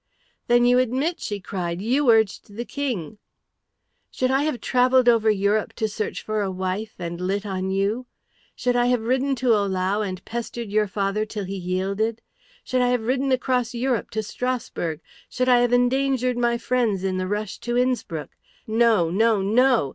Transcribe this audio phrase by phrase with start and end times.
[0.47, 3.19] "Then you admit," she cried, "you urged the King."
[4.09, 8.07] "Should I have travelled over Europe to search for a wife and lit on you?
[8.55, 12.19] Should I have ridden to Ohlau and pestered your father till he yielded?
[12.63, 15.01] Should I have ridden across Europe to Strasbourg?
[15.29, 18.29] Should I have endangered my friends in the rush to Innspruck?
[18.65, 19.89] No, no, no!